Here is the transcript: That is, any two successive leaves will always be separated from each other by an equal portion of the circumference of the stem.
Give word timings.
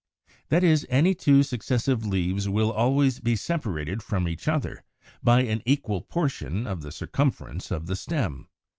That 0.49 0.63
is, 0.63 0.83
any 0.89 1.13
two 1.13 1.43
successive 1.43 2.03
leaves 2.03 2.49
will 2.49 2.71
always 2.71 3.19
be 3.19 3.35
separated 3.35 4.01
from 4.01 4.27
each 4.27 4.47
other 4.47 4.83
by 5.21 5.41
an 5.43 5.61
equal 5.63 6.01
portion 6.01 6.65
of 6.65 6.81
the 6.81 6.91
circumference 6.91 7.69
of 7.69 7.85
the 7.85 7.95
stem. 7.95 8.47